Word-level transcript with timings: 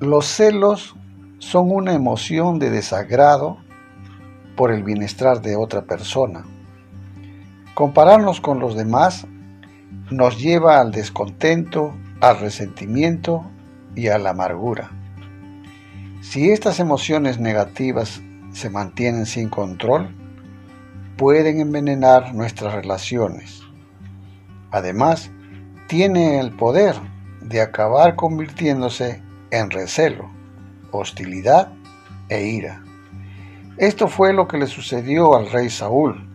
Los 0.00 0.26
celos 0.26 0.94
son 1.40 1.72
una 1.72 1.92
emoción 1.92 2.60
de 2.60 2.70
desagrado 2.70 3.58
por 4.56 4.70
el 4.70 4.84
bienestar 4.84 5.42
de 5.42 5.56
otra 5.56 5.82
persona. 5.82 6.44
Compararnos 7.74 8.40
con 8.40 8.60
los 8.60 8.76
demás 8.76 9.26
nos 10.08 10.38
lleva 10.38 10.80
al 10.80 10.92
descontento, 10.92 11.96
al 12.20 12.38
resentimiento 12.38 13.44
y 13.96 14.06
a 14.06 14.18
la 14.18 14.30
amargura. 14.30 14.88
Si 16.20 16.48
estas 16.48 16.78
emociones 16.78 17.40
negativas 17.40 18.22
se 18.52 18.70
mantienen 18.70 19.26
sin 19.26 19.48
control, 19.48 20.14
pueden 21.16 21.58
envenenar 21.58 22.36
nuestras 22.36 22.72
relaciones. 22.72 23.62
Además, 24.70 25.32
tienen 25.88 26.34
el 26.34 26.52
poder 26.52 26.94
de 27.40 27.60
acabar 27.62 28.14
convirtiéndose 28.14 29.26
en 29.50 29.70
recelo, 29.70 30.30
hostilidad 30.90 31.72
e 32.28 32.46
ira. 32.46 32.82
Esto 33.76 34.08
fue 34.08 34.32
lo 34.32 34.48
que 34.48 34.58
le 34.58 34.66
sucedió 34.66 35.36
al 35.36 35.50
rey 35.50 35.70
Saúl. 35.70 36.28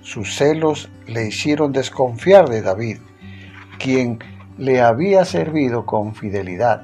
Sus 0.00 0.34
celos 0.36 0.88
le 1.06 1.26
hicieron 1.26 1.72
desconfiar 1.72 2.48
de 2.48 2.62
David, 2.62 2.98
quien 3.78 4.18
le 4.56 4.80
había 4.80 5.24
servido 5.24 5.86
con 5.86 6.14
fidelidad. 6.14 6.82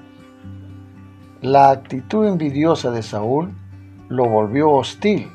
La 1.42 1.70
actitud 1.70 2.26
envidiosa 2.26 2.90
de 2.90 3.02
Saúl 3.02 3.54
lo 4.08 4.26
volvió 4.28 4.70
hostil 4.70 5.30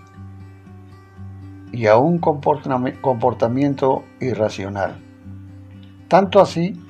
y 1.72 1.88
a 1.88 1.98
un 1.98 2.20
comportamiento 2.20 4.04
irracional. 4.20 4.98
Tanto 6.08 6.42
así 6.42 6.81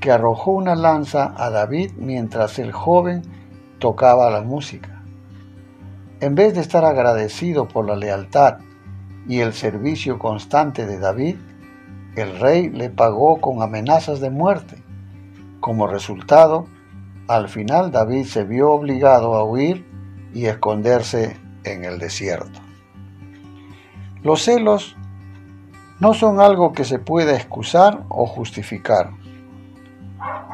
que 0.00 0.10
arrojó 0.10 0.52
una 0.52 0.74
lanza 0.74 1.34
a 1.36 1.50
David 1.50 1.92
mientras 1.96 2.58
el 2.58 2.72
joven 2.72 3.22
tocaba 3.78 4.30
la 4.30 4.42
música. 4.42 5.02
En 6.20 6.34
vez 6.34 6.54
de 6.54 6.60
estar 6.60 6.84
agradecido 6.84 7.68
por 7.68 7.86
la 7.86 7.96
lealtad 7.96 8.58
y 9.28 9.40
el 9.40 9.52
servicio 9.52 10.18
constante 10.18 10.86
de 10.86 10.98
David, 10.98 11.36
el 12.16 12.40
rey 12.40 12.70
le 12.70 12.90
pagó 12.90 13.40
con 13.40 13.62
amenazas 13.62 14.20
de 14.20 14.30
muerte. 14.30 14.82
Como 15.60 15.86
resultado, 15.86 16.66
al 17.28 17.48
final 17.48 17.92
David 17.92 18.24
se 18.24 18.44
vio 18.44 18.72
obligado 18.72 19.34
a 19.34 19.44
huir 19.44 19.86
y 20.34 20.46
esconderse 20.46 21.36
en 21.64 21.84
el 21.84 21.98
desierto. 21.98 22.60
Los 24.22 24.42
celos 24.42 24.96
no 26.00 26.14
son 26.14 26.40
algo 26.40 26.72
que 26.72 26.84
se 26.84 26.98
pueda 26.98 27.36
excusar 27.36 28.04
o 28.08 28.26
justificar. 28.26 29.10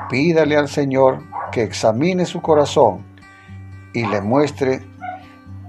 Pídale 0.08 0.56
al 0.56 0.68
Señor 0.68 1.22
que 1.52 1.62
examine 1.62 2.26
su 2.26 2.40
corazón 2.40 3.04
y 3.92 4.06
le 4.06 4.20
muestre 4.20 4.82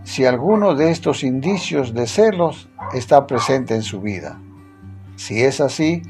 si 0.03 0.25
alguno 0.25 0.75
de 0.75 0.91
estos 0.91 1.23
indicios 1.23 1.93
de 1.93 2.07
celos 2.07 2.69
está 2.93 3.25
presente 3.27 3.75
en 3.75 3.81
su 3.81 4.01
vida. 4.01 4.39
Si 5.15 5.43
es 5.43 5.61
así, 5.61 6.01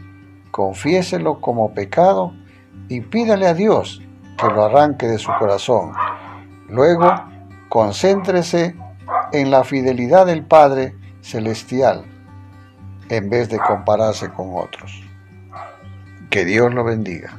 confiéselo 0.52 1.40
como 1.42 1.74
pecado 1.74 2.34
y 2.90 3.02
pídale 3.02 3.48
a 3.48 3.54
Dios 3.54 4.02
que 4.38 4.48
lo 4.48 4.66
arranque 4.66 5.08
de 5.08 5.18
su 5.18 5.32
corazón. 5.40 5.94
Luego, 6.70 7.10
concéntrese 7.70 8.76
en 9.32 9.52
la 9.52 9.64
fidelidad 9.64 10.26
del 10.26 10.46
Padre 10.46 10.96
Celestial 11.22 12.06
en 13.10 13.30
vez 13.30 13.50
de 13.50 13.60
compararse 13.60 14.30
con 14.32 14.52
otros. 14.56 15.04
Que 16.30 16.44
Dios 16.44 16.74
lo 16.74 16.84
bendiga. 16.84 17.38